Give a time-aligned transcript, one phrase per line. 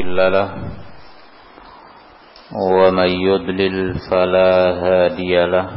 [0.00, 0.48] مضل له
[2.52, 4.52] ومن يضلل فلا
[4.84, 5.68] هادي له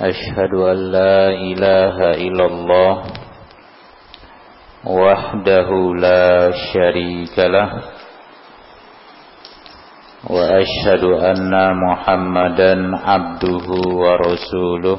[0.00, 3.02] أشهد أن لا إله إلا الله
[4.84, 5.68] وحده
[6.06, 7.70] لا شريك له
[10.30, 11.52] وأشهد أن
[11.84, 13.66] محمدا عبده
[14.02, 14.98] ورسوله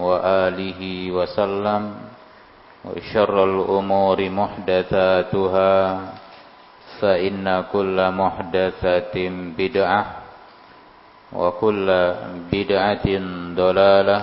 [0.00, 0.80] وآله
[1.12, 1.82] وسلم
[2.84, 5.74] وشر الأمور محدثاتها
[7.00, 9.14] فإن كل محدثة
[9.58, 10.02] بدعة
[11.32, 11.88] وكل
[12.52, 13.06] بدعة
[13.54, 14.18] ضلالة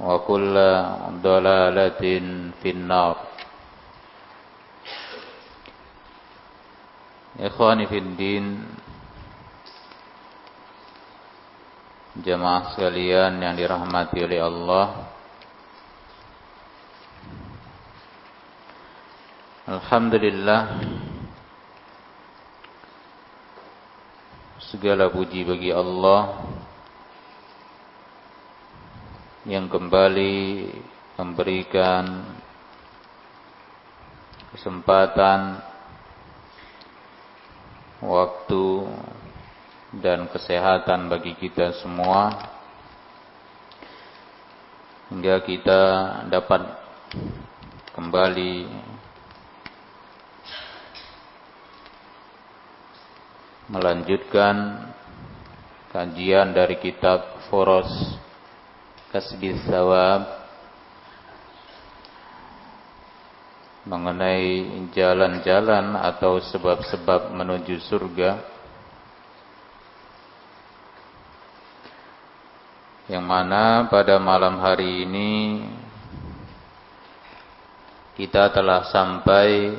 [0.00, 0.56] وكل
[1.22, 2.02] ضلالة
[2.62, 3.16] في النار.
[7.40, 8.44] إخواني في الدين
[12.20, 15.08] Jemaah sekalian yang dirahmati oleh Allah.
[19.64, 20.62] Alhamdulillah.
[24.70, 26.46] Segala puji bagi Allah
[29.42, 30.38] Yang kembali
[31.18, 32.22] memberikan
[34.54, 35.58] Kesempatan
[38.04, 38.64] Waktu
[39.98, 42.30] dan kesehatan bagi kita semua.
[45.10, 45.82] Hingga kita
[46.30, 46.62] dapat
[47.98, 48.54] kembali
[53.66, 54.86] melanjutkan
[55.90, 57.90] kajian dari kitab Foros
[59.10, 60.38] Kasbis Sawab
[63.90, 68.59] mengenai jalan-jalan atau sebab-sebab menuju surga
[73.10, 75.66] yang mana pada malam hari ini
[78.14, 79.74] kita telah sampai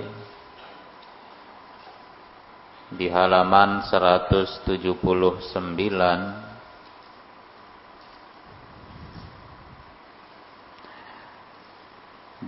[2.92, 4.76] di halaman 179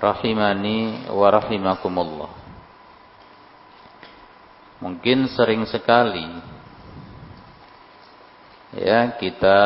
[0.00, 2.32] rahimani wa rahimakumullah.
[4.80, 6.28] Mungkin sering sekali
[8.76, 9.60] ya kita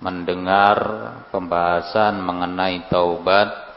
[0.00, 0.76] mendengar
[1.32, 3.69] pembahasan mengenai taubat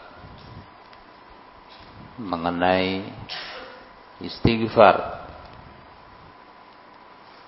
[2.17, 3.07] mengenai
[4.21, 5.25] istighfar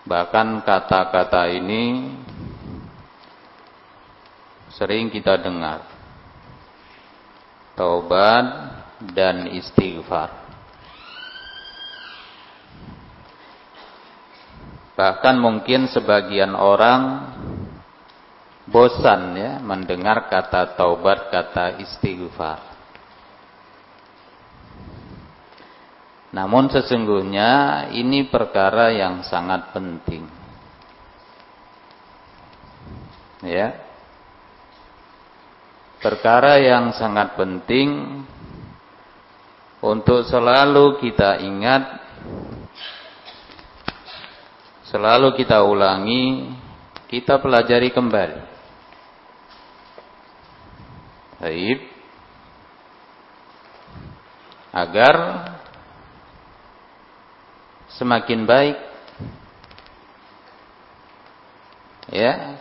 [0.06, 2.14] bahkan kata-kata ini
[4.76, 5.82] sering kita dengar
[7.76, 8.46] taubat
[9.16, 10.32] dan istighfar.
[14.96, 17.36] Bahkan mungkin sebagian orang
[18.72, 22.75] bosan ya mendengar kata taubat, kata istighfar.
[26.36, 30.28] Namun sesungguhnya ini perkara yang sangat penting.
[33.46, 33.86] Ya
[36.06, 38.22] perkara yang sangat penting
[39.82, 41.98] untuk selalu kita ingat,
[44.86, 46.54] selalu kita ulangi,
[47.10, 48.42] kita pelajari kembali.
[51.42, 51.80] Baik.
[54.76, 55.16] Agar
[57.96, 58.78] semakin baik
[62.12, 62.60] ya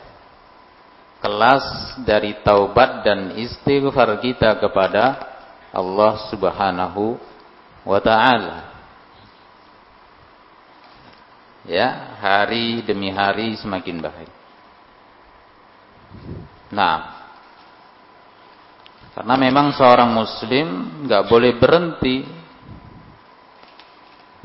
[1.24, 5.24] kelas dari taubat dan istighfar kita kepada
[5.72, 7.16] Allah Subhanahu
[7.80, 8.72] wa taala.
[11.64, 14.32] Ya, hari demi hari semakin baik.
[16.68, 17.24] Nah,
[19.16, 20.66] karena memang seorang muslim
[21.08, 22.43] nggak boleh berhenti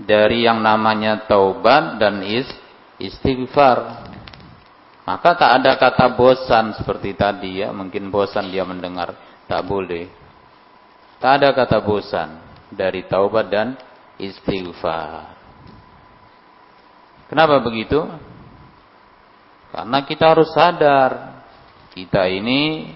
[0.04, 2.24] dari yang namanya taubat dan
[3.00, 4.08] istighfar.
[5.04, 9.18] Maka tak ada kata bosan seperti tadi ya, mungkin bosan dia mendengar,
[9.50, 10.06] tak boleh.
[11.18, 12.30] Tak ada kata bosan
[12.70, 13.74] dari taubat dan
[14.22, 15.34] istighfar.
[17.26, 18.06] Kenapa begitu?
[19.70, 21.42] Karena kita harus sadar
[21.94, 22.94] kita ini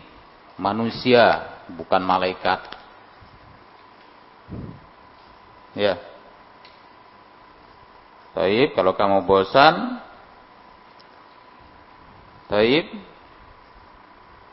[0.57, 2.61] manusia, bukan malaikat.
[5.73, 6.12] Ya.
[8.33, 10.01] Baik, kalau kamu bosan,
[12.49, 12.85] Taib.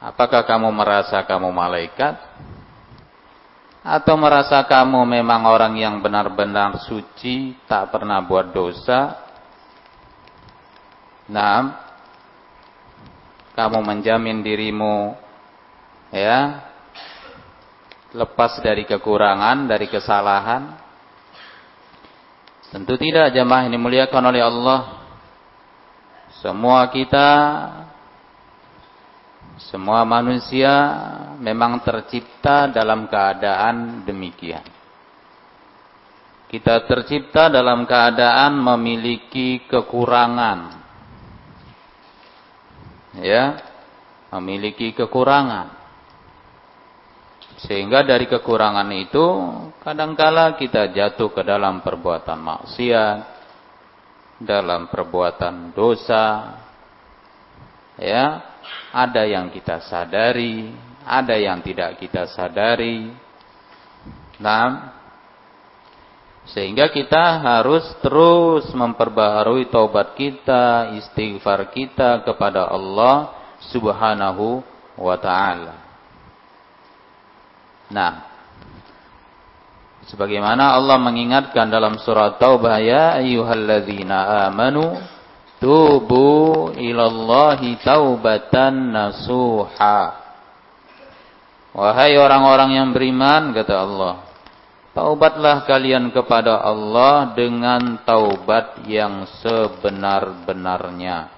[0.01, 2.17] Apakah kamu merasa kamu malaikat?
[3.85, 9.17] Atau merasa kamu memang orang yang benar-benar suci, tak pernah buat dosa?
[11.29, 11.77] Nah,
[13.53, 15.17] kamu menjamin dirimu
[16.13, 16.65] ya
[18.17, 20.80] lepas dari kekurangan, dari kesalahan?
[22.71, 24.81] Tentu tidak jamaah ini muliakan oleh Allah.
[26.39, 27.29] Semua kita
[29.71, 30.71] semua manusia
[31.43, 34.63] memang tercipta dalam keadaan demikian.
[36.47, 40.79] Kita tercipta dalam keadaan memiliki kekurangan.
[43.19, 43.59] Ya,
[44.35, 45.80] memiliki kekurangan.
[47.67, 49.27] Sehingga dari kekurangan itu
[49.85, 53.19] kadangkala kita jatuh ke dalam perbuatan maksiat,
[54.41, 56.57] dalam perbuatan dosa.
[58.01, 58.41] Ya,
[58.97, 60.73] ada yang kita sadari,
[61.05, 63.13] ada yang tidak kita sadari.
[64.41, 64.97] Nah,
[66.49, 73.37] sehingga kita harus terus memperbaharui taubat kita, istighfar kita kepada Allah
[73.69, 74.65] Subhanahu
[74.97, 75.90] wa taala.
[77.91, 78.27] Nah,
[80.07, 84.99] sebagaimana Allah mengingatkan dalam surat Taubah ya ayyuhalladzina amanu
[85.61, 90.17] Tubu ilallahi taubatan nasuha.
[91.77, 94.25] Wahai orang-orang yang beriman, kata Allah.
[94.97, 101.29] Taubatlah kalian kepada Allah dengan taubat yang sebenar-benarnya.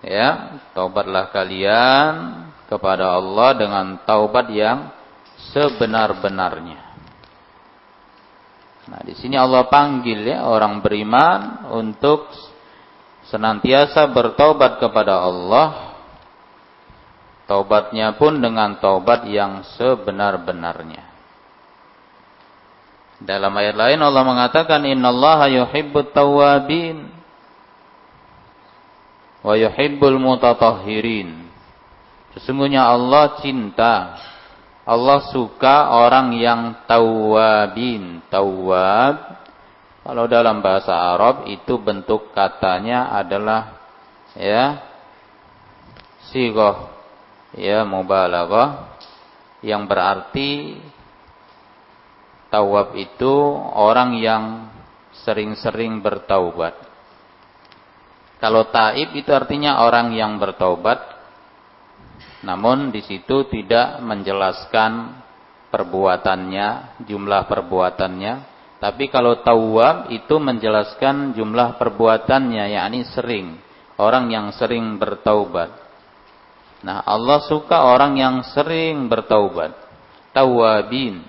[0.00, 4.92] Ya, taubatlah kalian kepada Allah dengan taubat yang
[5.52, 6.80] sebenar-benarnya.
[8.84, 12.28] Nah, di sini Allah panggil ya orang beriman untuk
[13.28, 15.96] senantiasa bertobat kepada Allah.
[17.44, 21.12] Taubatnya pun dengan taubat yang sebenar-benarnya.
[23.20, 27.12] Dalam ayat lain Allah mengatakan innallaha yuhibbut tawwabin
[29.44, 31.43] wa yuhibbul mutatahhirin.
[32.34, 34.18] Sesungguhnya Allah cinta
[34.84, 38.20] Allah suka orang yang tawwabin.
[38.28, 39.16] Tawwab
[40.04, 43.80] kalau dalam bahasa Arab itu bentuk katanya adalah
[44.36, 44.84] ya
[46.28, 46.92] sigoh
[47.56, 48.92] ya mubalaghah
[49.64, 50.76] yang berarti
[52.52, 53.34] tawab itu
[53.72, 54.68] orang yang
[55.24, 56.76] sering-sering bertaubat.
[58.44, 61.00] Kalau taib itu artinya orang yang bertaubat,
[62.44, 65.24] namun di situ tidak menjelaskan
[65.72, 68.32] perbuatannya, jumlah perbuatannya.
[68.78, 73.56] Tapi kalau tawab itu menjelaskan jumlah perbuatannya, yakni sering.
[73.96, 75.72] Orang yang sering bertaubat.
[76.84, 79.72] Nah, Allah suka orang yang sering bertaubat.
[80.36, 81.24] Tawabin.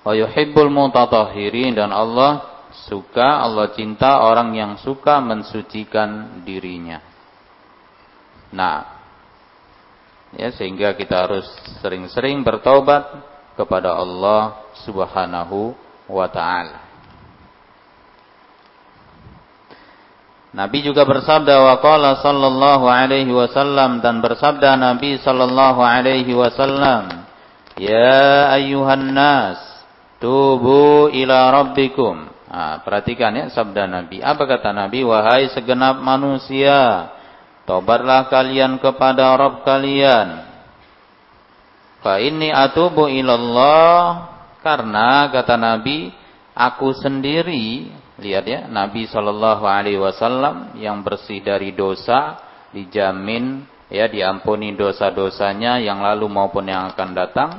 [0.00, 7.02] Wa yuhibbul mutatahhirin dan Allah suka, Allah cinta orang yang suka mensucikan dirinya.
[8.54, 8.93] Nah,
[10.38, 11.46] ya sehingga kita harus
[11.82, 13.06] sering-sering bertaubat
[13.54, 15.74] kepada Allah Subhanahu
[16.10, 16.84] wa taala.
[20.54, 27.26] Nabi juga bersabda wa qala sallallahu alaihi wasallam dan bersabda Nabi sallallahu alaihi wasallam
[27.74, 29.58] Ya ayyuhan nas
[30.22, 32.30] tubu ila rabbikum.
[32.46, 34.22] Nah, perhatikan ya sabda Nabi.
[34.22, 35.02] Apa kata Nabi?
[35.02, 37.10] Wahai segenap manusia
[37.64, 40.46] tobatlah kalian kepada Rabb kalian
[42.04, 46.12] fa inni atubu ilallah karena kata Nabi
[46.56, 52.38] aku sendiri Lihat ya, Nabi Shallallahu Alaihi Wasallam yang bersih dari dosa
[52.70, 57.50] dijamin ya diampuni dosa-dosanya yang lalu maupun yang akan datang.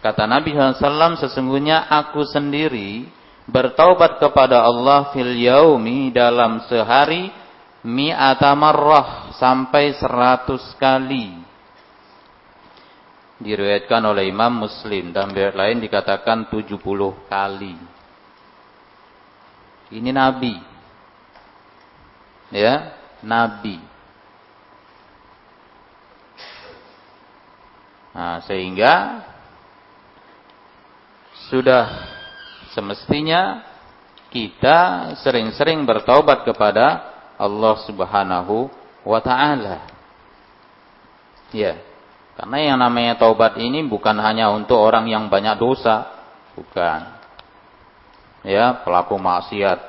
[0.00, 3.06] Kata Nabi SAW, sesungguhnya aku sendiri
[3.46, 7.30] bertaubat kepada Allah fil yaumi dalam sehari
[7.86, 11.40] mi'ata marrah sampai seratus kali.
[13.40, 16.76] Diriwayatkan oleh Imam Muslim dan lain dikatakan 70
[17.24, 17.72] kali.
[19.90, 20.54] Ini nabi.
[22.52, 22.92] Ya,
[23.24, 23.80] nabi.
[28.10, 29.24] Nah, sehingga
[31.48, 31.86] sudah
[32.74, 33.64] semestinya
[34.30, 38.68] kita sering-sering bertaubat kepada Allah Subhanahu
[39.00, 39.88] wa taala.
[41.56, 41.80] Ya.
[42.36, 46.08] Karena yang namanya taubat ini bukan hanya untuk orang yang banyak dosa,
[46.52, 47.00] bukan.
[48.44, 49.80] Ya pelaku maksiat.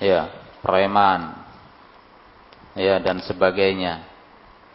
[0.00, 0.28] Ya
[0.60, 1.36] preman.
[2.76, 4.04] Ya dan sebagainya.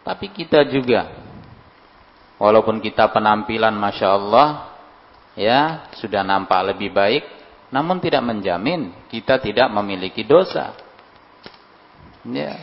[0.05, 1.09] Tapi kita juga
[2.37, 4.47] walaupun kita penampilan masya Allah
[5.33, 7.25] ya sudah nampak lebih baik
[7.73, 10.86] namun tidak menjamin kita tidak memiliki dosa
[12.27, 12.55] ya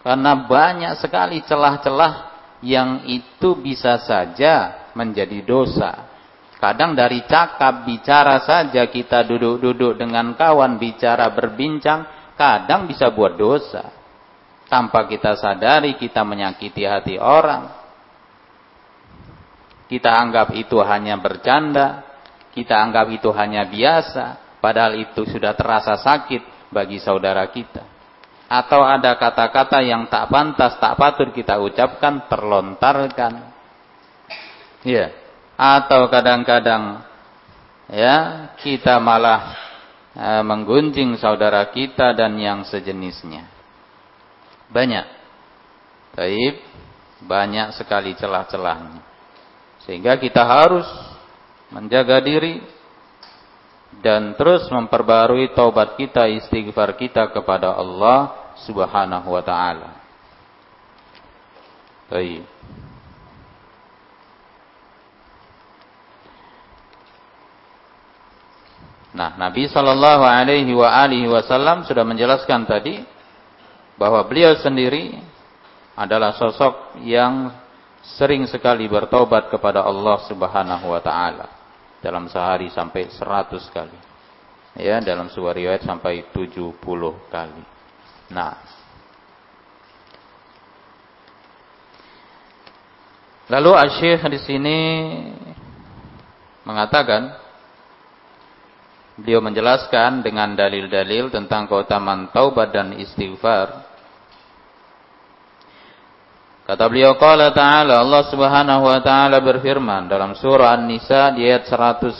[0.00, 2.34] karena banyak sekali celah-celah
[2.64, 6.16] yang itu bisa saja menjadi dosa
[6.56, 13.92] Kadang dari cakap bicara saja kita duduk-duduk dengan kawan bicara berbincang, kadang bisa buat dosa.
[14.66, 17.70] Tanpa kita sadari kita menyakiti hati orang.
[19.86, 22.02] Kita anggap itu hanya bercanda,
[22.50, 27.95] kita anggap itu hanya biasa, padahal itu sudah terasa sakit bagi saudara kita.
[28.46, 33.50] Atau ada kata-kata yang tak pantas, tak patut kita ucapkan, terlontarkan.
[34.86, 35.10] Ya.
[35.58, 37.02] Atau kadang-kadang
[37.90, 39.56] ya kita malah
[40.14, 43.50] e, menggunjing saudara kita dan yang sejenisnya.
[44.70, 45.06] Banyak.
[46.14, 46.54] Taib
[47.26, 49.02] banyak sekali celah-celahnya.
[49.88, 50.86] Sehingga kita harus
[51.72, 52.62] menjaga diri
[54.02, 59.90] dan terus memperbarui taubat kita, istighfar kita kepada Allah Subhanahu wa taala.
[62.06, 62.44] Baik.
[69.16, 73.00] Nah, Nabi Shallallahu Alaihi Wasallam sudah menjelaskan tadi
[73.96, 75.16] bahwa beliau sendiri
[75.96, 77.48] adalah sosok yang
[78.04, 81.55] sering sekali bertobat kepada Allah Subhanahu Wa Taala
[82.06, 83.98] dalam sehari sampai 100 kali.
[84.78, 86.78] Ya, dalam sebuah riwayat sampai 70
[87.26, 87.64] kali.
[88.30, 88.54] Nah,
[93.50, 94.78] lalu Asyikh di sini
[96.62, 97.46] mengatakan
[99.16, 103.85] Beliau menjelaskan dengan dalil-dalil tentang keutamaan taubat dan istighfar.
[106.66, 112.18] Kata beliau qala ta'ala Allah Subhanahu wa taala berfirman dalam surah An-Nisa di ayat 110.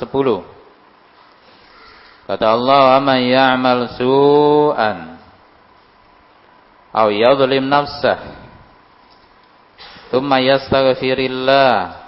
[2.30, 5.18] Kata Allah, "Amman ya'mal su'an
[6.94, 8.22] aw yadhlim nafsah
[10.14, 12.06] thumma yastaghfirillah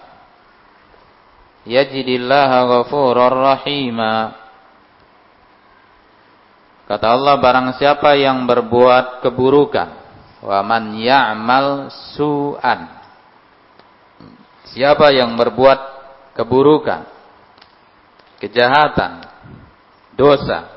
[1.66, 4.38] yajidillaha ghafurur rahima."
[6.86, 10.07] Kata Allah, barang siapa yang berbuat keburukan
[10.38, 12.98] Wa man ya'mal su'an.
[14.70, 15.80] Siapa yang berbuat
[16.38, 17.08] keburukan,
[18.38, 19.26] kejahatan,
[20.14, 20.70] dosa,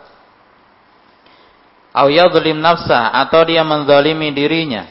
[1.91, 4.88] au yadhlim nafsah atau dia menzalimi dirinya,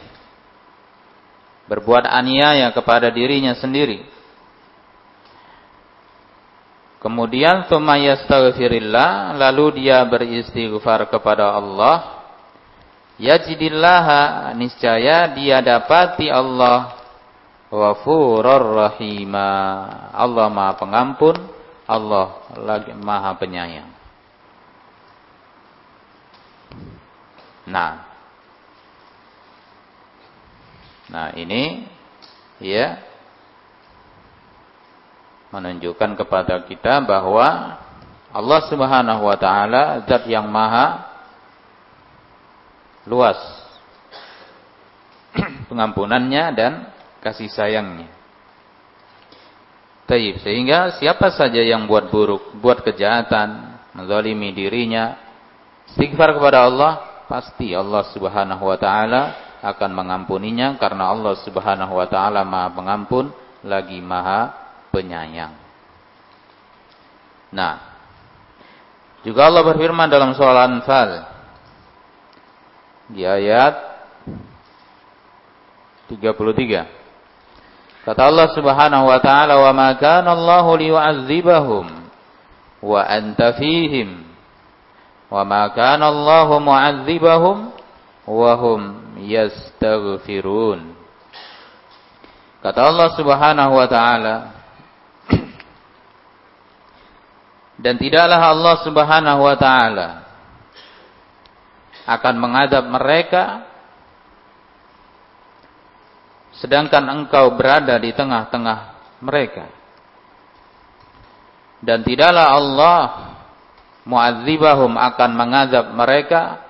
[1.67, 4.05] berbuat aniaya kepada dirinya sendiri.
[7.01, 12.20] Kemudian tsumma yastaghfirillah, lalu dia beristighfar kepada Allah,
[13.21, 16.97] yajidillaha niscaya dia dapati Allah.
[17.71, 19.51] Ghafurur rahima.
[20.11, 21.37] Allah Maha Pengampun
[21.87, 23.91] Allah lagi Maha Penyayang.
[27.71, 28.11] Nah.
[31.11, 31.87] Nah ini
[32.63, 33.03] ya
[35.51, 37.79] menunjukkan kepada kita bahwa
[38.31, 41.10] Allah Subhanahu wa taala zat yang maha
[43.09, 43.39] luas
[45.71, 46.73] pengampunannya dan
[47.23, 48.11] kasih sayangnya.
[50.11, 50.43] Taib.
[50.43, 55.15] Sehingga siapa saja yang buat buruk, buat kejahatan, menzalimi dirinya,
[55.87, 56.93] istighfar kepada Allah,
[57.31, 59.23] pasti Allah Subhanahu wa taala
[59.63, 63.31] akan mengampuninya karena Allah Subhanahu wa taala Maha Pengampun
[63.63, 64.51] lagi Maha
[64.91, 65.55] Penyayang.
[67.55, 67.75] Nah,
[69.23, 71.11] juga Allah berfirman dalam surah Al-Anfal
[73.11, 73.75] di ayat
[76.11, 78.07] 33.
[78.07, 81.87] Kata Allah Subhanahu wa taala, "Wa ma kana Allahu liyu'adzibahum
[82.81, 84.25] wa anta fihim
[85.31, 87.57] wa ma kana Allahu mu'adzibahum
[88.27, 88.81] wa hum
[89.21, 90.97] yastaghfirun."
[92.65, 94.35] Kata Allah Subhanahu wa taala,
[97.85, 100.30] dan tidaklah Allah Subhanahu wa taala
[102.11, 103.71] akan mengadab mereka.
[106.59, 108.79] Sedangkan engkau berada di tengah-tengah
[109.23, 109.71] mereka.
[111.81, 113.03] Dan tidaklah Allah
[114.05, 116.67] mu'adzibahum akan mengadab mereka.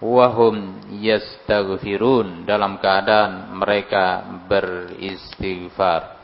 [0.00, 6.16] Wahum yastaghfirun dalam keadaan mereka beristighfar.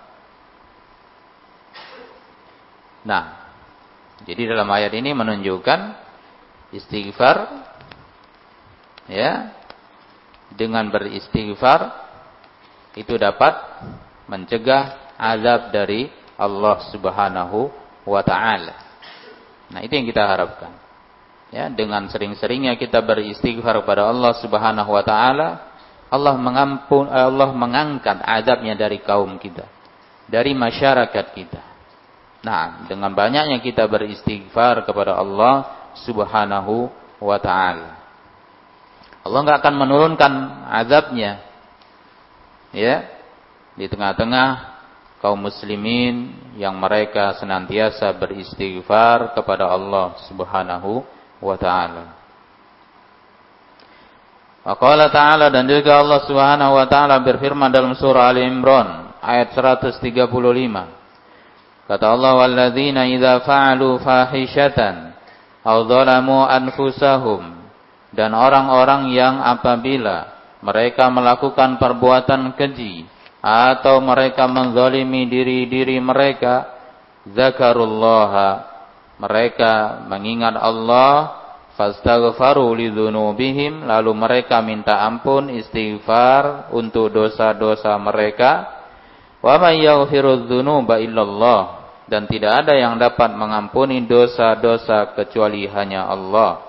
[3.04, 3.24] Nah
[4.24, 5.80] jadi dalam ayat ini menunjukkan
[6.72, 7.36] istighfar
[9.10, 9.54] ya
[10.52, 12.06] dengan beristighfar
[12.96, 13.54] itu dapat
[14.26, 17.72] mencegah azab dari Allah Subhanahu
[18.04, 18.76] wa taala.
[19.72, 20.72] Nah, itu yang kita harapkan.
[21.50, 25.48] Ya, dengan sering-seringnya kita beristighfar kepada Allah Subhanahu wa taala,
[26.06, 29.66] Allah mengampun Allah mengangkat azabnya dari kaum kita,
[30.30, 31.62] dari masyarakat kita.
[32.46, 36.86] Nah, dengan banyaknya kita beristighfar kepada Allah Subhanahu
[37.18, 38.05] wa taala.
[39.26, 40.32] Allah nggak akan menurunkan
[40.70, 41.42] azabnya.
[42.70, 43.10] Ya.
[43.76, 44.76] Di tengah-tengah
[45.20, 51.04] kaum muslimin yang mereka senantiasa beristighfar kepada Allah Subhanahu
[51.42, 52.16] wa taala.
[54.66, 54.74] Wa
[55.10, 60.02] ta'ala dan juga Allah Subhanahu wa taala berfirman dalam surah Ali Imran ayat 135.
[61.86, 65.14] Kata Allah walladzina idza fa'alu fahishatan
[65.62, 67.65] aw dhalamu anfusahum
[68.14, 70.30] dan orang-orang yang apabila
[70.62, 73.06] mereka melakukan perbuatan keji
[73.42, 76.66] atau mereka menzalimi diri-diri mereka
[77.30, 78.62] zakarullah
[79.16, 88.74] mereka mengingat Allah fastaghfaru lidzunubihim lalu mereka minta ampun istighfar untuk dosa-dosa mereka.
[89.44, 96.65] Wa may yaghfirudz dzunuba illallah dan tidak ada yang dapat mengampuni dosa-dosa kecuali hanya Allah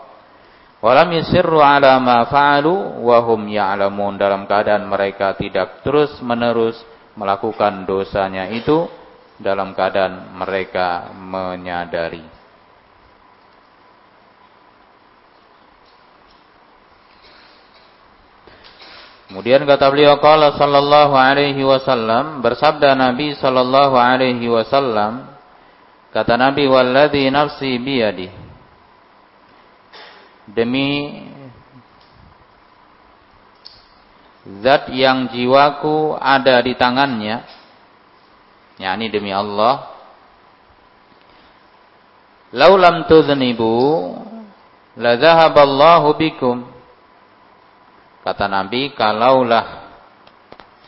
[0.87, 6.79] Walam yusirru ala ma fa'alu wa hum ya'lamun dalam keadaan mereka tidak terus menerus
[7.19, 8.87] melakukan dosanya itu
[9.35, 12.23] dalam keadaan mereka menyadari.
[19.27, 25.35] Kemudian kata beliau qala sallallahu alaihi wasallam bersabda Nabi sallallahu alaihi wasallam
[26.15, 28.46] kata Nabi walladzi nafsi biyadihi
[30.47, 31.23] demi
[34.63, 37.43] zat yang jiwaku ada di tangannya
[38.79, 39.91] yakni demi Allah
[42.55, 43.75] laulam tudznibu
[44.97, 46.63] la dhahaballahu bikum.
[48.23, 49.87] Kata Nabi kalaulah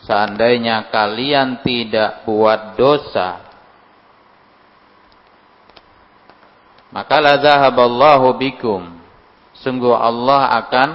[0.04, 3.40] seandainya kalian tidak buat dosa
[6.92, 8.99] maka la dhahaballahu bikum
[9.64, 10.90] sungguh Allah akan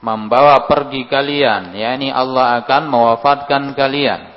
[0.00, 4.32] membawa pergi kalian, yakni Allah akan mewafatkan kalian.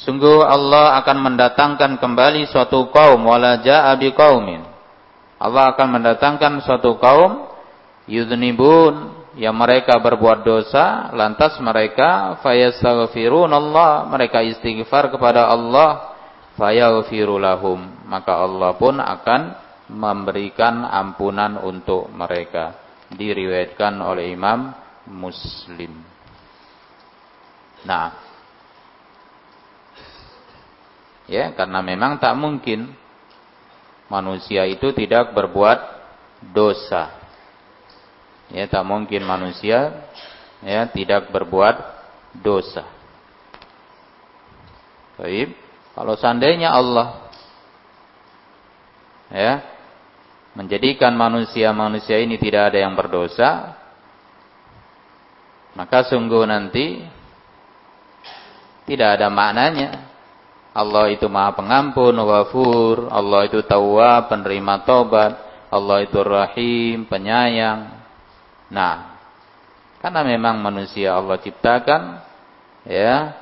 [0.00, 3.20] Sungguh Allah akan mendatangkan kembali suatu kaum.
[3.20, 4.64] Wala jaa biqaumin.
[5.36, 7.48] Allah akan mendatangkan suatu kaum
[8.08, 11.12] yudnibun yang mereka berbuat dosa.
[11.12, 16.09] Lantas mereka fayastaghfirun Allah mereka istighfar kepada Allah
[16.60, 19.56] fayaghfiru lahum maka Allah pun akan
[19.88, 22.76] memberikan ampunan untuk mereka
[23.08, 24.70] diriwayatkan oleh Imam
[25.08, 25.90] Muslim.
[27.88, 28.12] Nah,
[31.24, 32.92] ya karena memang tak mungkin
[34.12, 35.80] manusia itu tidak berbuat
[36.52, 37.16] dosa.
[38.50, 40.10] Ya, tak mungkin manusia
[40.60, 41.78] ya tidak berbuat
[42.36, 42.82] dosa.
[45.16, 45.54] Baik,
[46.00, 47.28] kalau seandainya Allah
[49.28, 49.60] ya
[50.56, 53.76] menjadikan manusia-manusia ini tidak ada yang berdosa,
[55.76, 57.04] maka sungguh nanti
[58.88, 60.08] tidak ada maknanya.
[60.72, 65.36] Allah itu maha pengampun, wafur, Allah itu tawwab, penerima tobat,
[65.68, 67.92] Allah itu rahim, penyayang.
[68.72, 69.20] Nah,
[70.00, 72.24] karena memang manusia Allah ciptakan,
[72.88, 73.36] ya,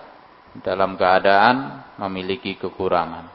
[0.66, 3.28] dalam keadaan memiliki kekurangan.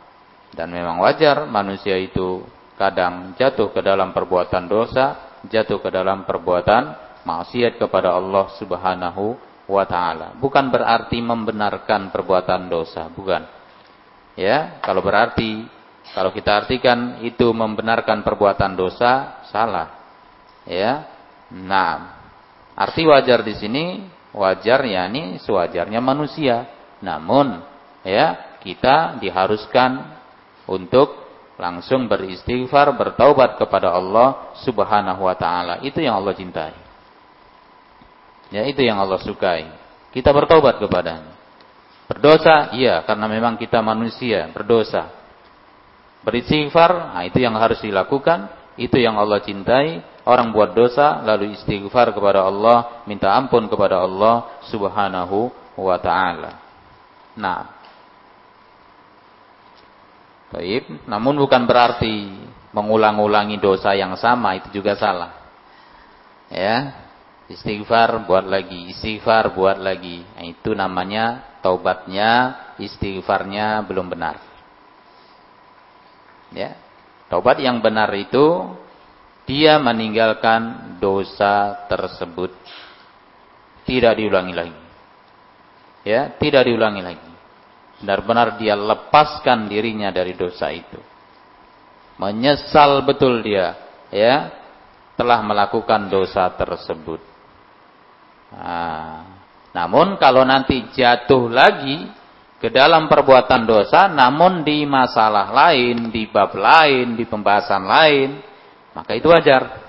[0.54, 2.46] Dan memang wajar manusia itu
[2.78, 6.84] kadang jatuh ke dalam perbuatan dosa, jatuh ke dalam perbuatan
[7.28, 9.36] maksiat kepada Allah Subhanahu
[9.68, 10.36] wa taala.
[10.38, 13.44] Bukan berarti membenarkan perbuatan dosa, bukan.
[14.34, 15.66] Ya, kalau berarti
[16.12, 20.04] kalau kita artikan itu membenarkan perbuatan dosa, salah.
[20.68, 21.08] Ya.
[21.54, 22.20] Nah,
[22.76, 23.86] arti wajar di sini
[24.36, 26.68] wajar yakni sewajarnya manusia.
[27.00, 27.64] Namun,
[28.04, 30.24] ya, kita diharuskan
[30.66, 31.24] untuk
[31.60, 35.84] langsung beristighfar, bertaubat kepada Allah Subhanahu wa taala.
[35.86, 36.74] Itu yang Allah cintai.
[38.50, 39.68] Ya, itu yang Allah sukai.
[40.14, 41.34] Kita bertaubat kepadanya.
[42.06, 45.10] Berdosa, iya, karena memang kita manusia, berdosa.
[46.22, 48.48] Beristighfar, nah itu yang harus dilakukan,
[48.80, 50.06] itu yang Allah cintai.
[50.24, 56.64] Orang buat dosa lalu istighfar kepada Allah, minta ampun kepada Allah Subhanahu wa taala.
[57.36, 57.83] Nah,
[60.54, 62.30] Baik, namun bukan berarti
[62.78, 65.34] mengulang-ulangi dosa yang sama itu juga salah.
[66.54, 66.94] Ya,
[67.50, 70.22] istighfar buat lagi, istighfar buat lagi.
[70.22, 74.38] Nah, itu namanya taubatnya, istighfarnya belum benar.
[76.54, 76.78] Ya,
[77.34, 78.78] taubat yang benar itu
[79.50, 82.54] dia meninggalkan dosa tersebut.
[83.90, 84.78] Tidak diulangi lagi.
[86.06, 87.33] Ya, tidak diulangi lagi
[88.04, 91.00] benar-benar dia lepaskan dirinya dari dosa itu.
[92.20, 93.80] Menyesal betul dia,
[94.12, 94.52] ya,
[95.16, 97.24] telah melakukan dosa tersebut.
[98.52, 99.24] Nah,
[99.72, 102.12] namun kalau nanti jatuh lagi
[102.60, 108.30] ke dalam perbuatan dosa, namun di masalah lain, di bab lain, di pembahasan lain,
[108.94, 109.82] maka itu wajar.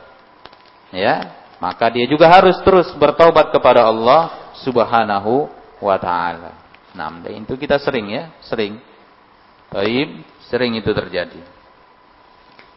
[0.95, 5.51] Ya, maka dia juga harus terus bertobat kepada Allah Subhanahu
[5.83, 6.64] wa taala.
[6.95, 8.79] Nah, itu kita sering ya, sering.
[9.75, 11.43] Taib, sering itu terjadi.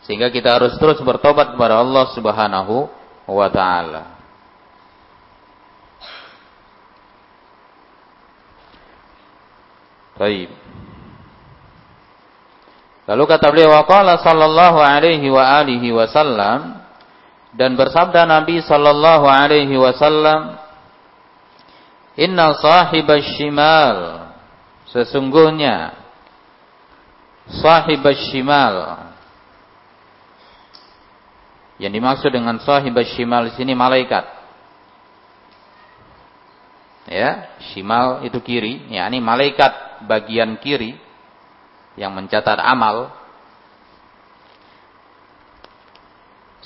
[0.02, 2.90] Sehingga kita harus terus bertobat kepada Allah Subhanahu
[3.30, 4.18] wa taala.
[10.18, 10.50] Taib.
[13.08, 16.82] Lalu kata beliau waqala sallallahu alaihi wa alihi wasallam
[17.56, 20.67] dan bersabda Nabi sallallahu alaihi wasallam
[22.18, 24.28] Inna sahibas shimal.
[24.90, 26.08] Sesungguhnya
[27.48, 29.08] Sahibas shimal.
[31.80, 34.36] Yang dimaksud dengan sahibas shimal di sini malaikat.
[37.08, 41.00] Ya, shimal itu kiri, ya ini malaikat bagian kiri
[41.96, 43.16] yang mencatat amal.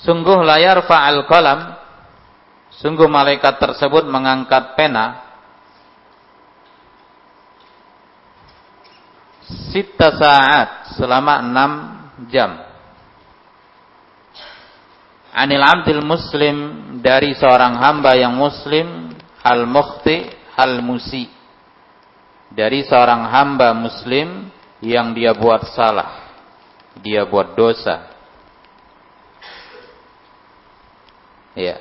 [0.02, 1.78] Sungguh layar fa'al kolam,
[2.74, 5.31] sungguh malaikat tersebut mengangkat pena
[9.72, 11.72] Sita saat selama enam
[12.28, 12.56] jam.
[15.32, 16.56] Anil abdil muslim
[17.00, 21.24] dari seorang hamba yang muslim al-mukhti al-musi.
[22.52, 24.52] Dari seorang hamba muslim
[24.84, 26.36] yang dia buat salah.
[27.00, 28.12] Dia buat dosa.
[31.56, 31.80] Ya.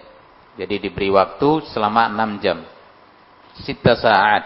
[0.56, 2.64] Jadi diberi waktu selama 6 jam.
[3.64, 4.44] Sita saat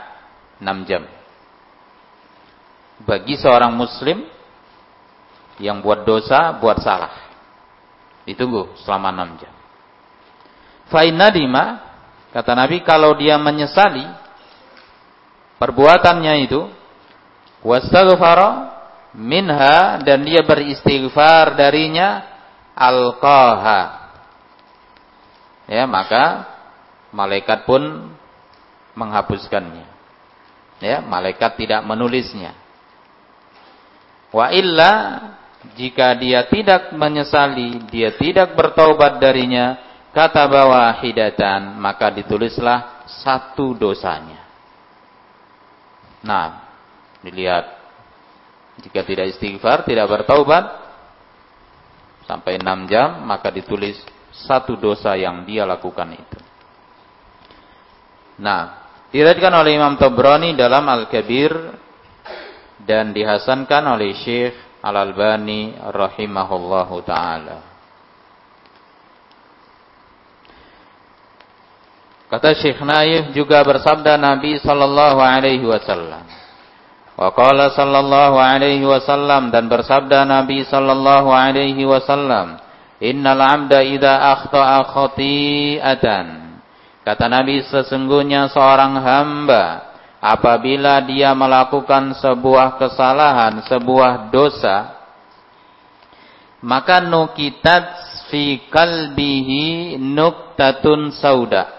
[0.61, 1.05] 6 jam.
[3.03, 4.23] Bagi seorang muslim
[5.59, 7.11] yang buat dosa, buat salah.
[8.23, 9.53] Ditunggu selama 6 jam.
[10.89, 11.81] Fa'in nadima,
[12.31, 14.05] kata Nabi, kalau dia menyesali
[15.59, 16.61] perbuatannya itu,
[17.65, 18.75] wastaghfara
[19.15, 22.23] minha dan dia beristighfar darinya
[22.75, 24.11] alqaha.
[25.65, 26.45] Ya, maka
[27.09, 28.11] malaikat pun
[28.93, 29.87] menghapuskannya.
[30.83, 32.64] Ya, malaikat tidak menulisnya.
[34.35, 34.91] Wa illa
[35.79, 39.79] jika dia tidak menyesali, dia tidak bertaubat darinya,
[40.11, 44.43] kata bahwa hidatan, maka ditulislah satu dosanya.
[46.19, 46.67] Nah,
[47.23, 47.63] dilihat
[48.83, 50.83] jika tidak istighfar, tidak bertaubat
[52.27, 53.95] sampai enam jam, maka ditulis
[54.35, 56.39] satu dosa yang dia lakukan itu.
[58.43, 58.83] Nah,
[59.15, 61.84] diriwayatkan oleh Imam Tabrani dalam Al-Kabir
[62.83, 67.57] dan dihasankan oleh Syekh Al-Albani rahimahullahu taala.
[72.25, 76.25] Kata Syekh Naif juga bersabda Nabi sallallahu alaihi wasallam.
[77.15, 82.59] Wa qala sallallahu alaihi wasallam dan bersabda Nabi sallallahu alaihi wasallam,
[82.99, 86.45] "Innal 'abda idza akhta'a khati'atan"
[87.05, 89.94] Kata Nabi sesungguhnya seorang hamba
[90.25, 94.97] apabila dia melakukan sebuah kesalahan, sebuah dosa,
[96.65, 97.85] maka nukitat
[98.33, 101.69] fi kalbihi nuktatun sauda.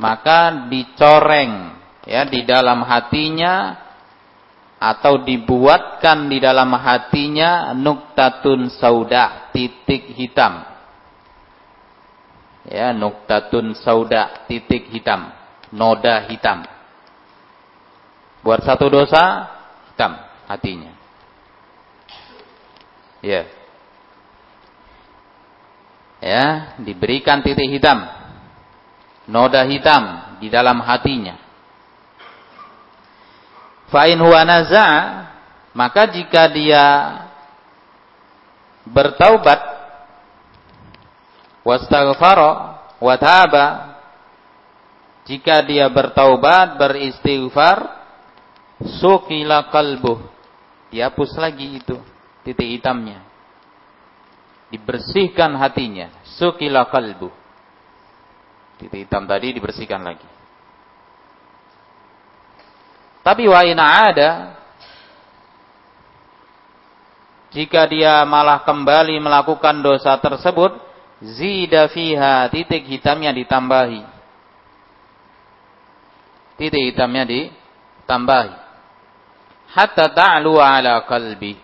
[0.00, 1.76] Maka dicoreng
[2.08, 3.76] ya di dalam hatinya
[4.80, 10.72] atau dibuatkan di dalam hatinya nuktatun sauda, titik hitam
[12.66, 15.34] ya nuktatun sauda titik hitam
[15.74, 16.62] noda hitam
[18.42, 19.48] buat satu dosa
[19.94, 20.12] hitam
[20.50, 20.92] hatinya.
[23.22, 23.46] Ya.
[26.22, 28.02] Ya diberikan titik hitam.
[29.30, 31.38] Noda hitam di dalam hatinya.
[33.94, 34.42] Fa'in huwa
[35.72, 36.84] maka jika dia
[38.82, 39.60] bertaubat
[41.62, 43.14] wastaghfara wa
[45.22, 48.01] jika dia bertaubat beristighfar
[49.02, 50.30] sukila kalbuh.
[50.92, 51.96] Dihapus lagi itu
[52.44, 53.24] titik hitamnya.
[54.68, 56.12] Dibersihkan hatinya.
[56.36, 57.42] Sukila kalbu
[58.82, 60.26] titik hitam tadi dibersihkan lagi.
[63.22, 64.58] Tapi wa ada
[67.54, 70.74] jika dia malah kembali melakukan dosa tersebut
[71.22, 74.02] zida fiha titik hitamnya ditambahi.
[76.58, 78.61] Titik hitamnya ditambahi
[79.72, 81.56] hatta ta'lu ala kalbi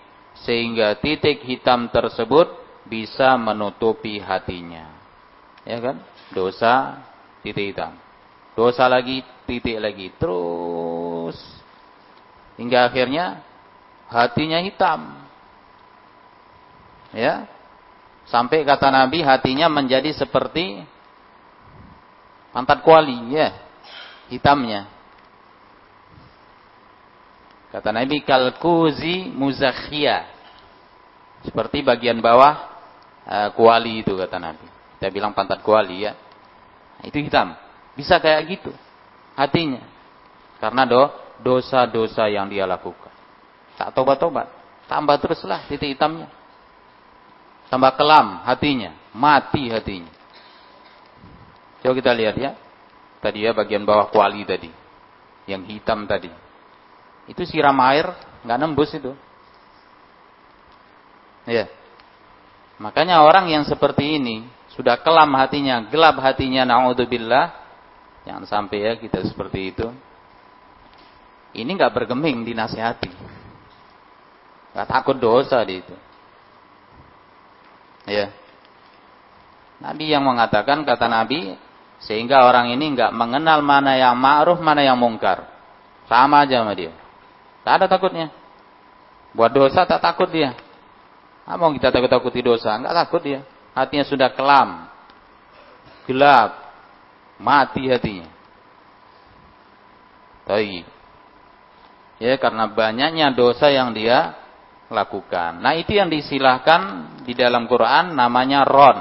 [0.43, 2.49] sehingga titik hitam tersebut
[2.89, 4.89] bisa menutupi hatinya.
[5.69, 6.01] Ya kan?
[6.33, 7.05] Dosa
[7.45, 7.93] titik hitam.
[8.57, 10.11] Dosa lagi titik lagi.
[10.17, 11.37] Terus.
[12.59, 13.45] Hingga akhirnya
[14.09, 15.15] hatinya hitam.
[17.13, 17.47] Ya.
[18.29, 20.85] Sampai kata Nabi hatinya menjadi seperti
[22.53, 23.57] pantat kuali, ya,
[24.29, 24.85] hitamnya.
[27.69, 30.25] Kata Nabi kalkuzi muzakhia.
[31.45, 32.55] Seperti bagian bawah
[33.29, 34.67] uh, kuali itu kata Nabi.
[34.99, 36.13] Kita bilang pantat kuali ya.
[36.99, 37.55] Nah, itu hitam.
[37.95, 38.73] Bisa kayak gitu
[39.39, 39.85] hatinya.
[40.59, 41.03] Karena do
[41.39, 43.15] dosa-dosa yang dia lakukan.
[43.79, 44.51] Tak tobat-tobat.
[44.91, 46.27] Tambah teruslah titik hitamnya
[47.69, 50.13] tambah kelam hatinya, mati hatinya.
[51.85, 52.53] Coba kita lihat ya.
[53.23, 54.73] Tadi ya bagian bawah kuali tadi.
[55.47, 56.33] Yang hitam tadi.
[57.29, 58.09] Itu siram air,
[58.43, 59.13] nggak nembus itu.
[61.45, 61.69] Ya.
[62.81, 67.53] Makanya orang yang seperti ini sudah kelam hatinya, gelap hatinya, naudzubillah.
[68.25, 69.89] Jangan sampai ya kita seperti itu.
[71.57, 73.11] Ini nggak bergeming dinasihati.
[74.77, 75.97] Nggak takut dosa di itu.
[78.09, 78.33] Ya.
[79.79, 81.57] Nabi yang mengatakan kata Nabi
[81.99, 85.47] sehingga orang ini enggak mengenal mana yang ma'ruf mana yang mungkar.
[86.07, 86.95] Sama aja sama dia.
[87.63, 88.31] Tak ada takutnya.
[89.37, 90.57] Buat dosa tak takut dia.
[91.49, 92.77] Apa kita takut-takuti dosa?
[92.77, 93.41] Enggak takut dia.
[93.79, 94.91] hatinya sudah kelam,
[96.11, 96.51] gelap,
[97.39, 98.27] mati hatinya.
[100.43, 100.83] Baik.
[102.19, 104.35] Ya, karena banyaknya dosa yang dia
[104.91, 105.63] lakukan.
[105.63, 108.99] Nah, itu yang disilahkan di dalam Quran namanya ron.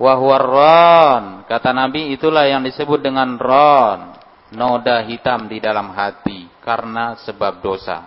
[0.00, 4.16] Wahwaron, kata Nabi itulah yang disebut dengan ron,
[4.56, 6.39] noda hitam di dalam hati
[6.70, 8.06] karena sebab dosa.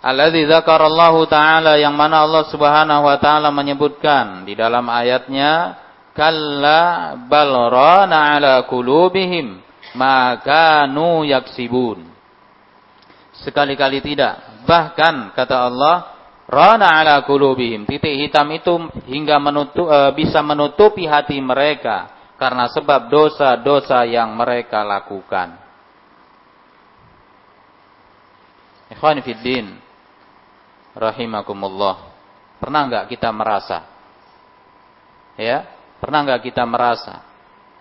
[0.00, 5.76] Alladzi dzakarallahu taala yang mana Allah Subhanahu wa taala menyebutkan di dalam ayatnya
[6.16, 9.60] kalla bal rana ala qulubihim
[10.00, 12.08] ma kanu yaksibun.
[13.44, 14.64] Sekali-kali tidak.
[14.64, 15.96] Bahkan kata Allah
[16.48, 17.84] rana ala qulubihim.
[17.84, 18.74] Titik hitam itu
[19.06, 25.61] hingga menutup, e, bisa menutupi hati mereka karena sebab dosa-dosa yang mereka lakukan.
[29.02, 29.66] Ikhwan fiddin
[30.94, 32.14] rahimakumullah.
[32.62, 33.82] Pernah enggak kita merasa?
[35.34, 35.66] Ya,
[35.98, 37.18] pernah enggak kita merasa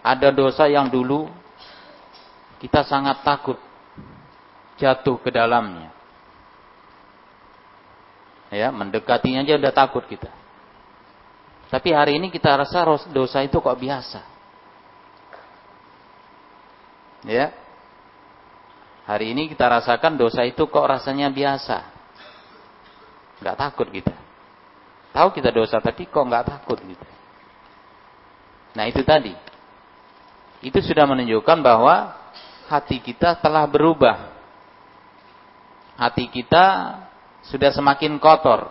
[0.01, 1.29] ada dosa yang dulu
[2.57, 3.62] kita sangat takut
[4.81, 5.93] jatuh ke dalamnya.
[8.49, 10.34] Ya, mendekatinya aja udah takut kita.
[11.69, 12.81] Tapi hari ini kita rasa
[13.13, 14.25] dosa itu kok biasa.
[17.29, 17.61] Ya.
[19.12, 22.02] Hari ini kita rasakan dosa itu kok rasanya biasa
[23.41, 24.15] nggak takut kita.
[25.12, 27.08] Tahu kita dosa tadi kok nggak takut gitu.
[28.78, 29.36] Nah itu tadi.
[30.63, 32.15] Itu sudah menunjukkan bahwa
[32.71, 34.32] hati kita telah berubah.
[36.00, 36.95] Hati kita
[37.43, 38.69] sudah semakin kotor.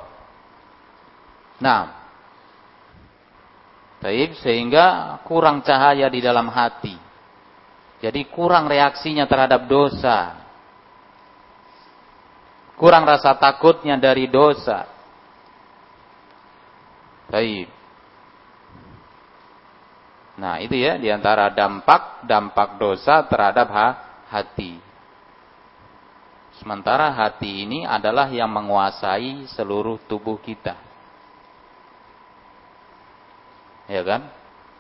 [1.61, 1.93] Nah,
[4.01, 7.10] baik sehingga kurang cahaya di dalam hati.
[8.01, 10.41] Jadi kurang reaksinya terhadap dosa
[12.81, 14.89] kurang rasa takutnya dari dosa.
[17.29, 17.69] Baik.
[20.41, 23.69] Nah, itu ya di antara dampak dampak dosa terhadap
[24.33, 24.81] hati.
[26.57, 30.81] Sementara hati ini adalah yang menguasai seluruh tubuh kita.
[33.93, 34.25] Ya kan?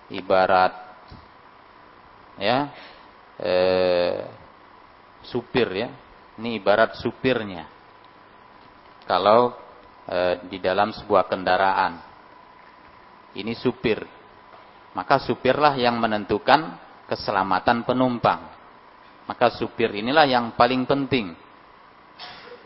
[0.09, 0.73] Ibarat
[2.41, 2.73] ya
[3.41, 4.21] eh,
[5.25, 5.89] supir ya.
[6.41, 7.81] Ini ibarat supirnya
[9.11, 9.51] kalau
[10.07, 11.99] e, di dalam sebuah kendaraan.
[13.35, 13.99] Ini supir.
[14.95, 16.79] Maka supirlah yang menentukan
[17.11, 18.55] keselamatan penumpang.
[19.27, 21.35] Maka supir inilah yang paling penting.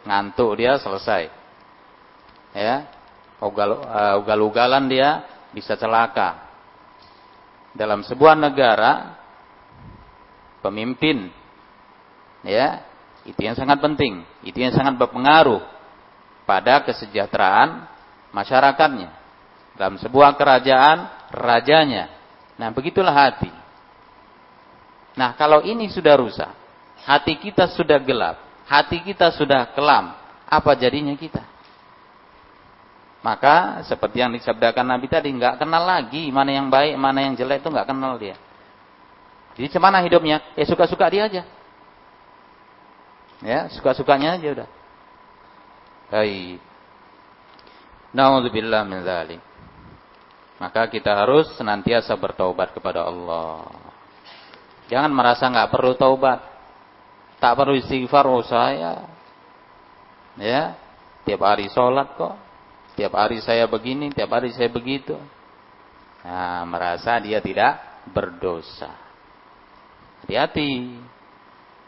[0.05, 1.33] Ngantuk dia selesai.
[2.53, 2.93] Ya.
[3.41, 6.49] Uh, ugal-ugalan dia bisa celaka.
[7.77, 9.21] Dalam sebuah negara
[10.65, 11.29] pemimpin
[12.41, 12.81] ya,
[13.29, 15.61] itu yang sangat penting, itu yang sangat berpengaruh
[16.49, 17.85] pada kesejahteraan
[18.33, 19.13] masyarakatnya.
[19.77, 22.09] Dalam sebuah kerajaan, rajanya.
[22.57, 23.51] Nah, begitulah hati.
[25.19, 26.53] Nah, kalau ini sudah rusak,
[27.03, 28.39] hati kita sudah gelap,
[28.71, 30.15] hati kita sudah kelam,
[30.47, 31.43] apa jadinya kita?
[33.25, 37.65] Maka seperti yang disabdakan Nabi tadi, nggak kenal lagi mana yang baik, mana yang jelek
[37.65, 38.37] itu nggak kenal dia.
[39.55, 40.43] Jadi cemana hidupnya?
[40.59, 41.43] Ya suka-suka dia aja.
[43.45, 44.69] Ya, suka-sukanya aja udah.
[46.09, 46.59] Baik.
[48.17, 49.43] Nauzubillah min dzalik.
[50.57, 53.69] Maka kita harus senantiasa bertaubat kepada Allah.
[54.89, 56.41] Jangan merasa nggak perlu taubat.
[57.37, 59.05] Tak perlu istighfar oh saya.
[60.41, 60.73] Ya,
[61.29, 62.35] tiap hari sholat kok.
[62.97, 65.19] Tiap hari saya begini, tiap hari saya begitu.
[66.25, 67.77] Nah, merasa dia tidak
[68.09, 69.04] berdosa.
[70.25, 71.05] Hati-hati.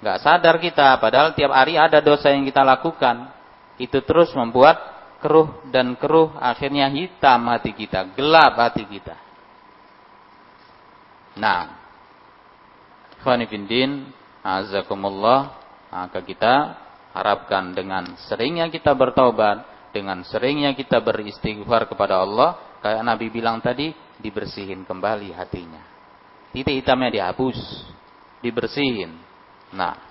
[0.05, 3.33] Nggak sadar kita, padahal tiap hari ada dosa yang kita lakukan
[3.81, 4.77] itu terus membuat
[5.25, 9.17] keruh dan keruh akhirnya hitam hati kita, gelap hati kita.
[11.41, 11.77] Nah,
[13.25, 14.13] Khanifindin,
[14.45, 15.57] azakumullah,
[15.89, 16.77] maka kita
[17.17, 19.65] harapkan dengan seringnya kita bertobat,
[19.97, 25.81] dengan seringnya kita beristighfar kepada Allah, kayak Nabi bilang tadi, dibersihin kembali hatinya.
[26.53, 27.57] Titik hitamnya dihapus,
[28.47, 29.11] dibersihin.
[29.75, 30.07] Nah,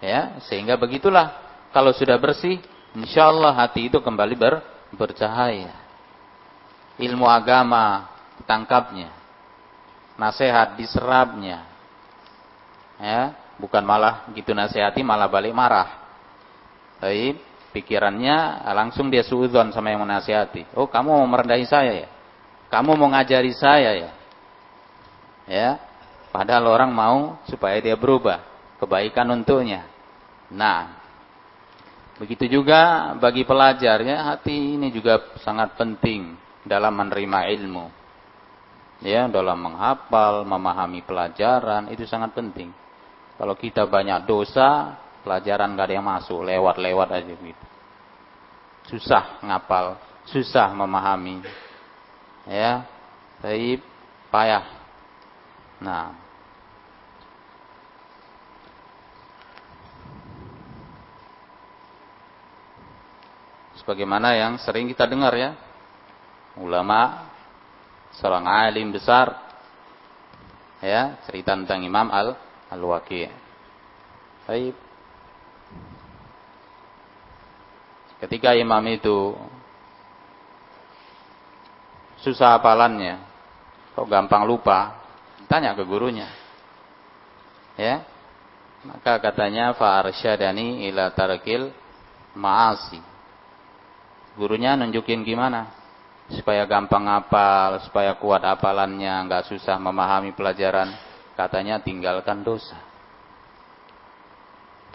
[0.00, 1.32] Ya, sehingga begitulah
[1.72, 2.60] kalau sudah bersih,
[2.92, 4.60] insya Allah hati itu kembali ber,
[4.92, 5.72] bercahaya.
[7.00, 8.08] Ilmu agama
[8.44, 9.12] tangkapnya,
[10.20, 11.64] nasihat diserapnya.
[12.96, 16.04] Ya, bukan malah gitu nasihati malah balik marah.
[16.96, 17.36] Baik,
[17.76, 20.64] pikirannya langsung dia suudon sama yang menasihati.
[20.72, 22.08] Oh, kamu mau merendahi saya ya?
[22.72, 24.10] Kamu mau ngajari saya ya?
[25.46, 25.70] Ya,
[26.36, 28.44] padahal orang mau supaya dia berubah
[28.76, 29.88] kebaikan untuknya.
[30.52, 31.06] Nah,
[32.16, 36.32] Begitu juga bagi pelajar ya, hati ini juga sangat penting
[36.64, 37.86] dalam menerima ilmu.
[39.04, 42.72] Ya, dalam menghafal, memahami pelajaran itu sangat penting.
[43.36, 47.66] Kalau kita banyak dosa, pelajaran gak ada yang masuk, lewat-lewat aja gitu.
[48.88, 50.00] Susah ngapal,
[50.32, 51.44] susah memahami.
[52.48, 52.88] Ya,
[53.44, 53.76] tapi
[54.32, 54.64] payah.
[55.84, 56.16] Nah,
[63.86, 65.54] sebagaimana yang sering kita dengar ya.
[66.58, 67.30] Ulama
[68.18, 69.30] seorang alim besar
[70.82, 72.34] ya, cerita tentang Imam Al
[72.74, 73.30] Al-Waqi'.
[74.50, 74.74] Baik.
[78.26, 79.38] Ketika imam itu
[82.26, 83.22] susah hafalannya,
[83.94, 84.98] kok gampang lupa,
[85.46, 86.26] tanya ke gurunya.
[87.78, 88.02] Ya.
[88.82, 91.70] Maka katanya fa arsyadani ila tarkil
[92.34, 93.15] ma'asi
[94.36, 95.72] Gurunya nunjukin gimana?
[96.28, 100.92] Supaya gampang hafal, supaya kuat hafalannya, nggak susah memahami pelajaran.
[101.32, 102.76] Katanya tinggalkan dosa.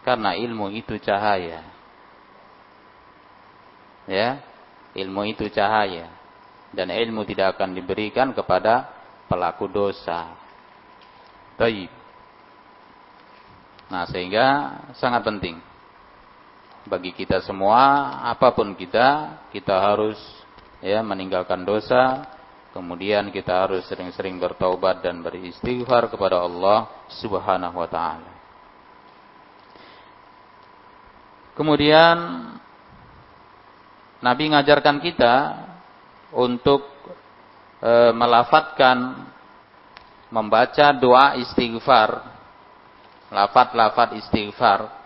[0.05, 1.61] Karena ilmu itu cahaya.
[4.09, 4.41] Ya,
[4.97, 6.09] ilmu itu cahaya.
[6.73, 8.89] Dan ilmu tidak akan diberikan kepada
[9.25, 10.37] pelaku dosa.
[11.57, 11.89] Baik.
[13.91, 14.45] Nah, sehingga
[14.97, 15.70] sangat penting
[16.91, 20.19] bagi kita semua apa pun kita kita harus
[20.83, 22.27] ya meninggalkan dosa.
[22.71, 26.87] Kemudian kita harus sering-sering bertaubat dan beristighfar kepada Allah
[27.19, 28.31] Subhanahu wa taala.
[31.51, 32.15] Kemudian
[34.23, 35.35] Nabi mengajarkan kita
[36.31, 36.87] untuk
[37.83, 39.27] e, melafatkan
[40.31, 42.23] membaca doa istighfar
[43.27, 45.00] lafat-lafat istighfar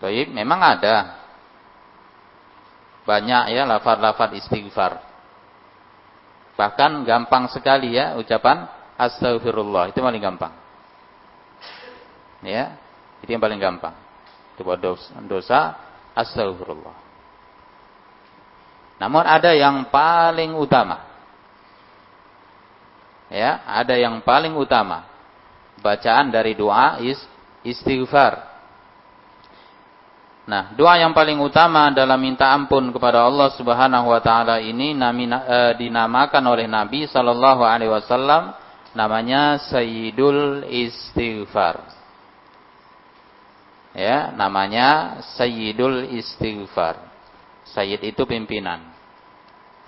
[0.00, 1.20] Baik, memang ada.
[3.04, 5.04] Banyak ya lafaz-lafaz istighfar.
[6.56, 8.64] Bahkan gampang sekali ya ucapan
[8.96, 9.92] astagfirullah.
[9.92, 10.52] Itu paling gampang.
[12.40, 12.80] Ya,
[13.20, 13.92] itu yang paling gampang.
[14.56, 15.60] Itu dosa, dosa
[16.16, 16.96] astagfirullah.
[19.00, 21.08] Namun ada yang paling utama.
[23.32, 25.08] Ya, ada yang paling utama.
[25.80, 27.16] Bacaan dari doa is
[27.64, 28.49] istighfar.
[30.50, 35.30] Nah, doa yang paling utama dalam minta ampun kepada Allah Subhanahu wa taala ini nami,
[35.30, 38.50] e, dinamakan oleh Nabi sallallahu alaihi wasallam
[38.90, 41.86] namanya Sayyidul Istighfar.
[43.94, 46.98] Ya, namanya Sayyidul Istighfar.
[47.70, 48.82] Sayyid itu pimpinan.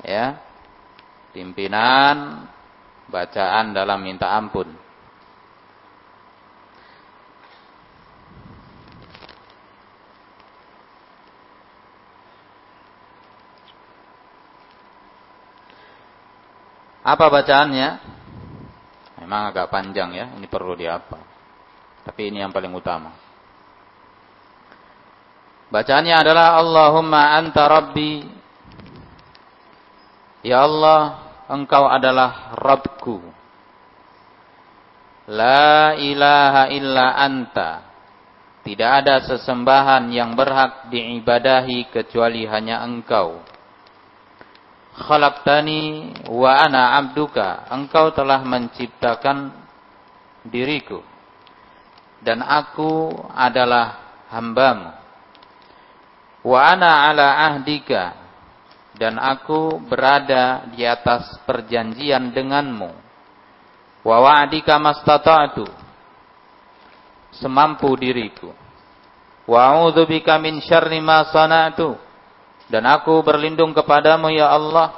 [0.07, 0.39] Ya.
[1.35, 2.47] Pimpinan
[3.11, 4.71] bacaan dalam minta ampun.
[17.03, 17.89] Apa bacaannya?
[19.23, 21.19] Memang agak panjang ya, ini perlu diapa.
[22.03, 23.11] Tapi ini yang paling utama.
[25.71, 28.23] Bacaannya adalah Allahumma anta rabbi.
[30.43, 33.23] Ya Allah, engkau adalah Rabbku.
[35.31, 37.71] La ilaha illa anta.
[38.63, 43.52] Tidak ada sesembahan yang berhak diibadahi kecuali hanya engkau
[44.97, 47.69] khalaqtani wa ana abduka.
[47.73, 49.53] Engkau telah menciptakan
[50.45, 51.01] diriku.
[52.23, 54.91] Dan aku adalah hambamu.
[56.47, 58.21] Wa ana ala ahdika.
[58.93, 62.91] Dan aku berada di atas perjanjian denganmu.
[64.05, 65.65] Wa wa'dika mastata'tu.
[67.33, 68.53] Semampu diriku.
[69.49, 72.12] Wa a'udzubika min syarri ma sana'tu
[72.73, 74.97] dan aku berlindung kepadamu ya Allah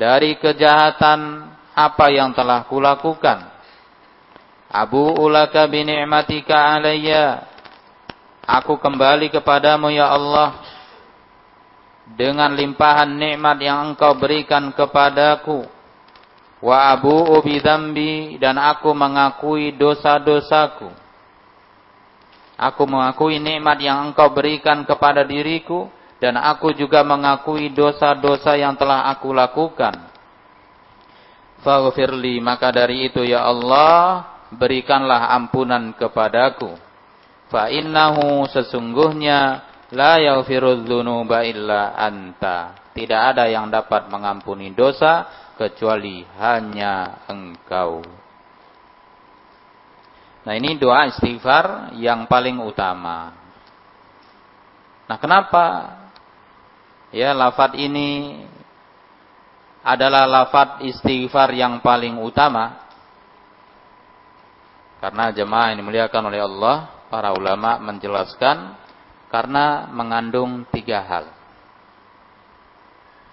[0.00, 1.44] dari kejahatan
[1.76, 3.52] apa yang telah kulakukan.
[4.72, 7.44] Abu ulaka bini'matika alayya.
[8.48, 10.56] Aku kembali kepadamu ya Allah
[12.16, 15.68] dengan limpahan nikmat yang engkau berikan kepadaku.
[16.64, 20.88] Wa abu ubi dambi dan aku mengakui dosa-dosaku.
[22.56, 25.92] Aku mengakui nikmat yang engkau berikan kepada diriku
[26.22, 30.06] dan aku juga mengakui dosa-dosa yang telah aku lakukan.
[31.66, 34.22] Faghfirli maka dari itu ya Allah
[34.54, 36.78] berikanlah ampunan kepadaku.
[37.50, 42.78] Fa innahu sesungguhnya la yaghfirudz dzunuba illa anta.
[42.94, 45.26] Tidak ada yang dapat mengampuni dosa
[45.58, 47.98] kecuali hanya engkau.
[50.46, 53.42] Nah ini doa istighfar yang paling utama.
[55.06, 55.64] Nah, kenapa
[57.12, 58.40] ya lafat ini
[59.82, 62.82] adalah lafat istighfar yang paling utama?
[65.02, 66.76] Karena jemaah yang dimuliakan oleh Allah,
[67.10, 68.78] para ulama menjelaskan
[69.26, 71.26] karena mengandung tiga hal.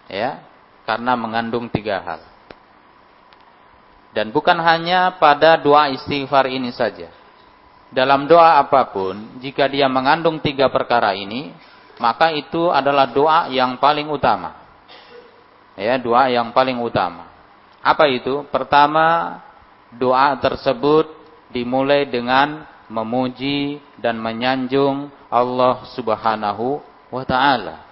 [0.10, 0.42] Ya,
[0.90, 2.22] karena mengandung tiga hal.
[4.10, 7.14] Dan bukan hanya pada doa istighfar ini saja.
[7.94, 11.54] Dalam doa apa pun, jika dia mengandung tiga perkara ini,
[12.00, 14.56] maka itu adalah doa yang paling utama.
[15.76, 17.28] Ya, doa yang paling utama.
[17.80, 18.48] Apa itu?
[18.52, 19.40] Pertama,
[19.96, 21.12] doa tersebut
[21.52, 26.82] dimulai dengan memuji dan menyanjung Allah Subhanahu
[27.12, 27.86] wa taala.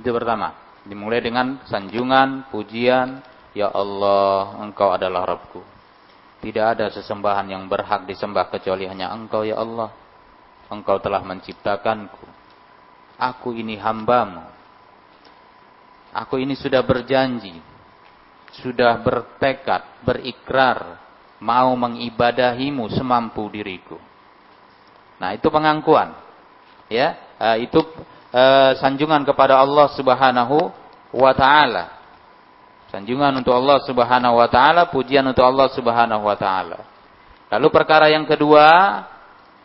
[0.00, 0.56] Itu pertama.
[0.84, 3.24] Dimulai dengan sanjungan, pujian,
[3.56, 5.64] Ya Allah, Engkau adalah Rabbku.
[6.44, 10.03] Tidak ada sesembahan yang berhak disembah kecuali hanya Engkau, Ya Allah.
[10.74, 12.26] Engkau telah menciptakanku.
[13.14, 14.42] Aku ini hambamu.
[16.10, 17.54] Aku ini sudah berjanji.
[18.58, 20.98] Sudah bertekad, berikrar.
[21.38, 23.98] Mau mengibadahimu semampu diriku.
[25.18, 26.14] Nah, itu pengakuan.
[26.90, 27.80] Ya, eh, itu
[28.34, 30.70] uh, sanjungan kepada Allah Subhanahu
[31.14, 31.94] wa taala.
[32.90, 36.78] Sanjungan untuk Allah Subhanahu wa taala, pujian untuk Allah Subhanahu wa taala.
[37.50, 38.66] Lalu perkara yang kedua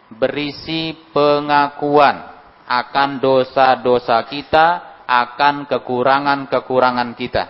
[0.10, 2.26] berisi pengakuan
[2.70, 4.68] akan dosa-dosa kita,
[5.06, 7.44] akan kekurangan-kekurangan kita.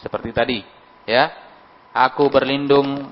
[0.00, 0.58] Seperti tadi,
[1.08, 1.32] ya.
[1.92, 3.10] Aku berlindung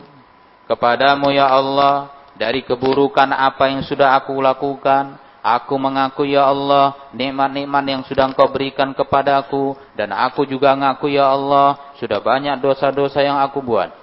[0.70, 7.84] kepadamu ya Allah dari keburukan apa yang sudah aku lakukan Aku mengaku ya Allah nikmat-nikmat
[7.86, 13.38] yang sudah engkau berikan kepadaku dan aku juga mengaku ya Allah sudah banyak dosa-dosa yang
[13.38, 13.94] aku buat.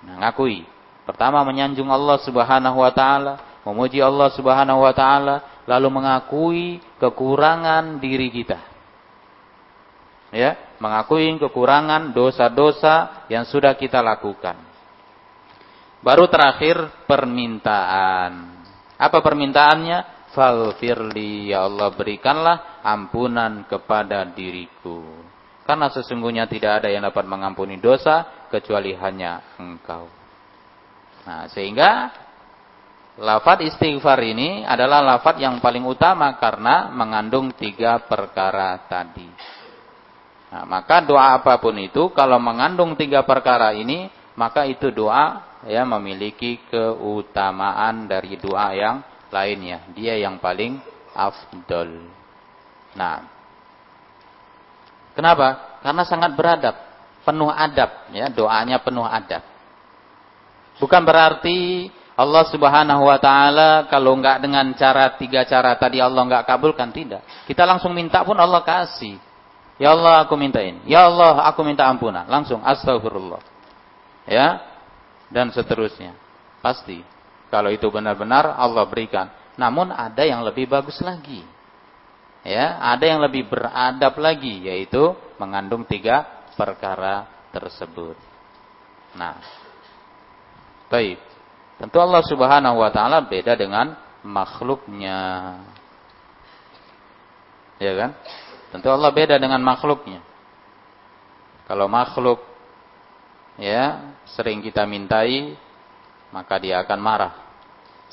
[0.00, 0.32] Nah.
[1.04, 6.64] Pertama menyanjung Allah Subhanahu wa taala, memuji Allah Subhanahu wa taala, lalu mengakui
[6.98, 8.58] kekurangan diri kita.
[10.32, 14.56] Ya, mengakui kekurangan dosa-dosa yang sudah kita lakukan.
[16.02, 18.32] Baru terakhir permintaan.
[18.98, 20.24] Apa permintaannya?
[20.32, 25.04] Falfirli ya Allah berikanlah ampunan kepada diriku.
[25.62, 30.08] Karena sesungguhnya tidak ada yang dapat mengampuni dosa kecuali hanya engkau.
[31.28, 32.10] Nah, sehingga
[33.20, 39.28] lafat istighfar ini adalah lafat yang paling utama karena mengandung tiga perkara tadi.
[40.52, 45.84] Nah, maka doa apa pun itu kalau mengandung tiga perkara ini, maka itu doa ya
[45.84, 48.96] memiliki keutamaan dari doa yang
[49.32, 49.80] lainnya.
[49.96, 50.76] Dia yang paling
[51.16, 52.04] afdol.
[52.92, 53.24] Nah,
[55.16, 55.80] kenapa?
[55.80, 56.76] Karena sangat beradab,
[57.24, 59.40] penuh adab, ya doanya penuh adab.
[60.76, 66.44] Bukan berarti Allah Subhanahu wa taala kalau enggak dengan cara tiga cara tadi Allah enggak
[66.44, 67.24] kabulkan tidak.
[67.48, 69.16] Kita langsung minta pun Allah kasih.
[69.80, 70.84] Ya Allah aku mintain.
[70.84, 72.28] Ya Allah aku minta ampunan.
[72.28, 73.40] Langsung astagfirullah.
[74.28, 74.60] Ya.
[75.32, 76.12] Dan seterusnya.
[76.60, 77.00] Pasti.
[77.48, 79.32] Kalau itu benar-benar Allah berikan.
[79.56, 81.44] Namun ada yang lebih bagus lagi.
[82.42, 86.26] Ya, ada yang lebih beradab lagi yaitu mengandung tiga
[86.58, 88.18] perkara tersebut.
[89.14, 89.38] Nah,
[90.90, 91.31] baik.
[91.82, 95.18] Tentu Allah Subhanahu wa taala beda dengan makhluknya.
[97.82, 98.10] Ya kan?
[98.70, 100.22] Tentu Allah beda dengan makhluknya.
[101.66, 102.38] Kalau makhluk
[103.58, 105.58] ya sering kita mintai
[106.30, 107.34] maka dia akan marah.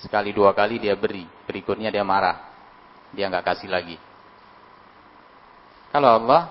[0.02, 2.50] Sekali dua kali dia beri, berikutnya dia marah.
[3.14, 4.02] Dia nggak kasih lagi.
[5.94, 6.50] Kalau Allah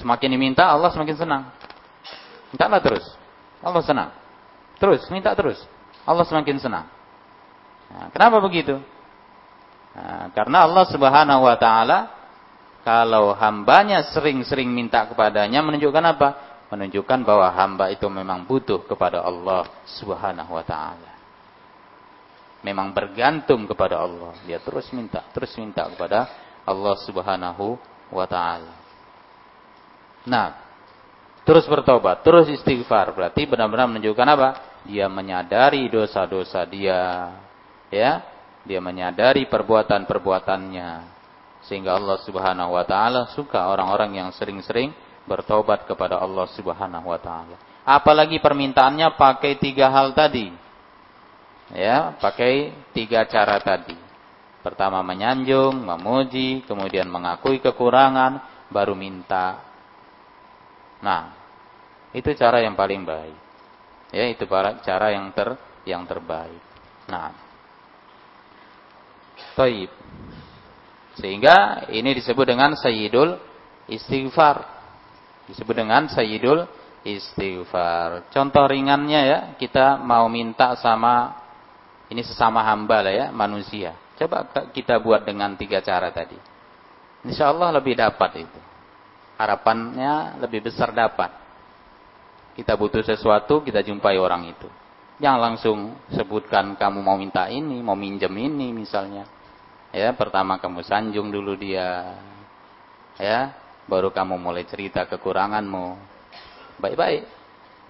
[0.00, 1.42] semakin diminta, Allah semakin senang.
[2.48, 3.04] Mintalah terus.
[3.60, 4.10] Allah senang.
[4.80, 5.60] Terus, minta terus.
[6.06, 6.86] Allah semakin senang.
[7.90, 8.78] Nah, kenapa begitu?
[9.92, 11.98] Nah, karena Allah Subhanahu wa taala
[12.86, 16.28] kalau hambanya sering-sering minta kepadanya menunjukkan apa?
[16.70, 21.16] Menunjukkan bahwa hamba itu memang butuh kepada Allah Subhanahu wa taala
[22.66, 24.34] memang bergantung kepada Allah.
[24.42, 26.26] Dia terus minta, terus minta kepada
[26.66, 27.78] Allah Subhanahu
[28.10, 28.74] wa taala.
[30.26, 30.65] Nah,
[31.46, 34.48] terus bertobat, terus istighfar berarti benar-benar menunjukkan apa?
[34.84, 37.32] Dia menyadari dosa-dosa dia,
[37.88, 38.22] ya.
[38.66, 41.14] Dia menyadari perbuatan-perbuatannya
[41.70, 44.90] sehingga Allah Subhanahu wa taala suka orang-orang yang sering-sering
[45.22, 47.54] bertobat kepada Allah Subhanahu wa taala.
[47.86, 50.66] Apalagi permintaannya pakai tiga hal tadi
[51.74, 53.96] ya pakai tiga cara tadi.
[54.62, 59.62] Pertama menyanjung, memuji, kemudian mengakui kekurangan, baru minta.
[61.04, 61.32] Nah,
[62.16, 63.36] itu cara yang paling baik.
[64.14, 64.46] Ya, itu
[64.86, 66.62] cara yang ter yang terbaik.
[67.10, 67.32] Nah.
[69.56, 69.88] Taib.
[71.16, 73.40] Sehingga ini disebut dengan sayyidul
[73.88, 74.64] istighfar.
[75.48, 76.68] Disebut dengan sayyidul
[77.06, 78.28] istighfar.
[78.28, 81.40] Contoh ringannya ya, kita mau minta sama
[82.12, 83.96] ini sesama hamba lah ya, manusia.
[84.16, 86.36] Coba kita buat dengan tiga cara tadi.
[87.26, 88.60] Insya Allah lebih dapat itu.
[89.36, 91.28] Harapannya lebih besar dapat.
[92.56, 94.68] Kita butuh sesuatu, kita jumpai orang itu.
[95.20, 95.78] Jangan langsung
[96.12, 99.28] sebutkan kamu mau minta ini, mau minjem ini misalnya.
[99.92, 102.16] Ya, pertama kamu sanjung dulu dia.
[103.16, 103.52] Ya,
[103.88, 105.96] baru kamu mulai cerita kekuranganmu.
[106.80, 107.28] Baik-baik.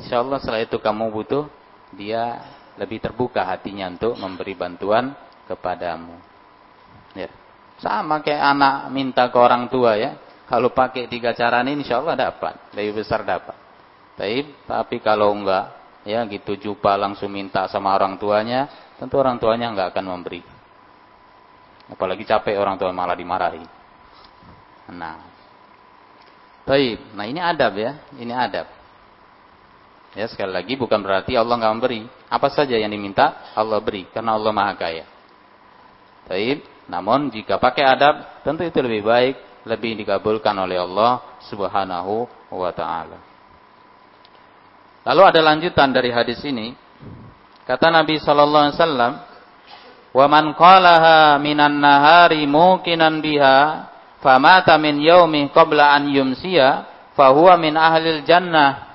[0.02, 1.50] Insya Allah setelah itu kamu butuh,
[1.94, 2.42] dia
[2.78, 5.14] lebih terbuka hatinya untuk memberi bantuan
[5.50, 6.14] kepadamu.
[7.16, 7.30] Ya.
[7.80, 10.14] Sama kayak anak minta ke orang tua ya.
[10.46, 12.70] Kalau pakai tiga cara ini insya Allah dapat.
[12.78, 13.58] Lebih besar dapat.
[14.14, 15.74] Tapi, tapi kalau enggak,
[16.06, 20.40] ya gitu jumpa langsung minta sama orang tuanya, tentu orang tuanya enggak akan memberi.
[21.90, 23.66] Apalagi capek orang tua malah dimarahi.
[24.94, 25.18] Nah,
[26.62, 27.12] baik.
[27.14, 28.70] Nah ini adab ya, ini adab.
[30.16, 32.00] Ya sekali lagi bukan berarti Allah enggak memberi.
[32.30, 35.04] Apa saja yang diminta Allah beri karena Allah maha kaya.
[36.30, 36.62] Baik.
[36.86, 39.34] Namun jika pakai adab tentu itu lebih baik,
[39.66, 43.18] lebih dikabulkan oleh Allah Subhanahu wa taala.
[45.02, 46.74] Lalu ada lanjutan dari hadis ini.
[47.66, 49.12] Kata Nabi sallallahu alaihi wasallam,
[50.14, 53.90] "Wa man qalaha minan nahari muqinan biha,
[54.22, 56.86] famata min yaumi qabla an yumsiya,
[57.18, 58.86] fahuwa min ahlil jannah."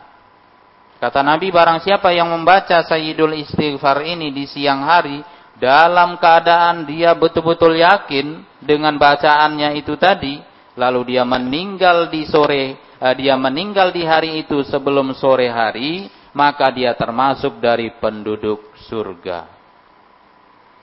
[1.04, 5.20] Kata Nabi, barang siapa yang membaca Sayyidul Istighfar ini di siang hari,
[5.58, 13.16] dalam keadaan dia betul-betul yakin dengan bacaannya itu tadi, lalu dia meninggal di sore uh,
[13.18, 16.08] dia meninggal di hari itu sebelum sore hari,
[16.38, 19.50] maka dia termasuk dari penduduk surga.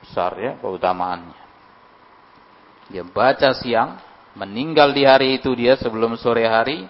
[0.03, 1.47] Besar ya keutamaannya.
[2.91, 4.01] Dia baca siang,
[4.35, 6.89] meninggal di hari itu dia sebelum sore hari,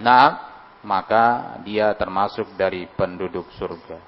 [0.00, 0.50] nah
[0.80, 4.00] maka dia termasuk dari penduduk surga.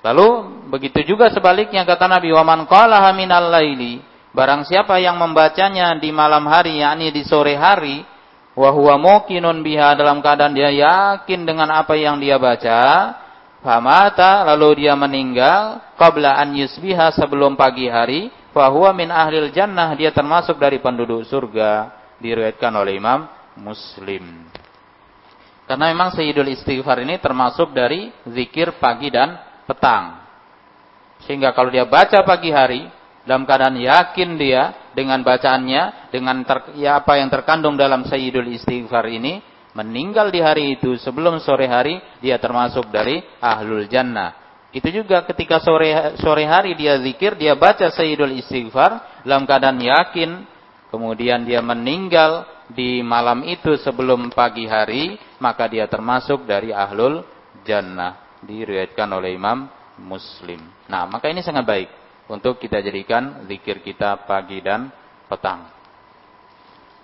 [0.00, 0.28] Lalu
[0.72, 4.00] begitu juga sebaliknya kata Nabi Waman qalaha minal laili
[4.30, 8.06] Barang siapa yang membacanya di malam hari, yakni di sore hari,
[8.54, 13.14] wahwa mukinun biha dalam keadaan dia yakin dengan apa yang dia baca,
[13.58, 20.14] famata lalu dia meninggal qabla an yusbiha sebelum pagi hari, fahuwa min ahlil jannah dia
[20.14, 21.90] termasuk dari penduduk surga
[22.22, 23.26] diriwayatkan oleh Imam
[23.58, 24.46] Muslim.
[25.66, 30.18] Karena memang Sayyidul Istighfar ini termasuk dari zikir pagi dan petang.
[31.26, 32.90] Sehingga kalau dia baca pagi hari,
[33.24, 39.06] dalam keadaan yakin dia dengan bacaannya, dengan ter, ya apa yang terkandung dalam Sayyidul Istighfar
[39.12, 39.44] ini,
[39.76, 44.36] meninggal di hari itu sebelum sore hari, dia termasuk dari Ahlul Jannah.
[44.70, 50.46] Itu juga ketika sore sore hari dia zikir, dia baca Sayyidul Istighfar dalam keadaan yakin,
[50.88, 57.26] kemudian dia meninggal di malam itu sebelum pagi hari, maka dia termasuk dari Ahlul
[57.66, 58.30] Jannah.
[58.40, 59.68] Diriwayatkan oleh Imam
[60.00, 60.64] Muslim.
[60.88, 61.99] Nah, maka ini sangat baik
[62.30, 64.86] untuk kita jadikan zikir kita pagi dan
[65.26, 65.66] petang.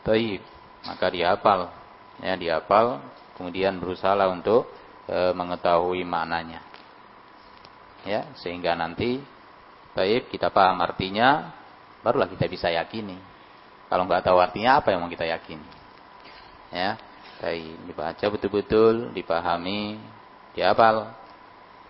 [0.07, 0.39] Taib,
[0.87, 1.75] maka dihafal,
[2.23, 3.03] ya dihafal,
[3.35, 4.71] kemudian berusaha untuk
[5.11, 6.63] e, mengetahui maknanya.
[8.07, 9.19] Ya, sehingga nanti
[9.99, 11.51] taib kita paham artinya,
[12.07, 13.19] barulah kita bisa yakini.
[13.91, 15.67] Kalau nggak tahu artinya apa yang mau kita yakini?
[16.71, 16.95] Ya,
[17.43, 19.99] taib dibaca betul-betul, dipahami,
[20.55, 21.11] dihafal,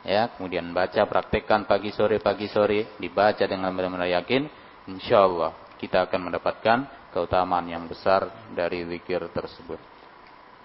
[0.07, 4.47] ya kemudian baca praktekkan pagi sore pagi sore dibaca dengan benar-benar yakin
[4.87, 5.51] insya Allah
[5.83, 9.83] kita akan mendapatkan keutamaan yang besar dari zikir tersebut.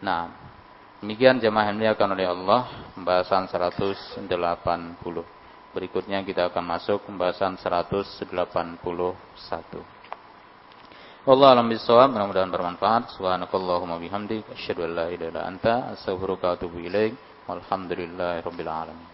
[0.06, 0.30] Nah
[1.02, 2.62] demikian jemaah yang dimuliakan oleh Allah
[2.94, 4.30] pembahasan 180
[5.74, 8.30] berikutnya kita akan masuk pembahasan 181
[11.22, 13.14] Allah alam bisawab mudah-mudahan bermanfaat.
[13.14, 17.14] Subhanakallahumma bihamdik asyhadu an la ilaha illa anta astaghfiruka wa atubu ilaik.
[17.46, 19.11] Walhamdulillahi rabbil alamin